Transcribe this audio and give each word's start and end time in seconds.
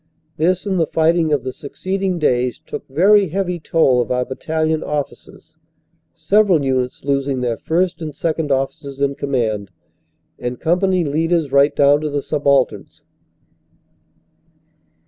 This 0.37 0.65
and 0.65 0.79
the 0.79 0.87
fighting 0.87 1.31
of 1.31 1.43
the 1.43 1.53
succeeding 1.53 2.17
days 2.17 2.57
took 2.57 2.87
very 2.89 3.27
heavy 3.27 3.59
toll 3.59 4.01
of 4.01 4.09
our 4.09 4.25
battalion 4.25 4.81
officers, 4.81 5.57
several 6.15 6.65
units 6.65 7.03
losing 7.03 7.41
their 7.41 7.57
first 7.59 8.01
and 8.01 8.11
second 8.15 8.51
officers 8.51 8.99
in 8.99 9.13
command, 9.13 9.69
and 10.39 10.59
company 10.59 11.03
leaders 11.03 11.51
right 11.51 11.75
down 11.75 12.01
to 12.01 12.09
the 12.09 12.23
subalterns. 12.23 13.03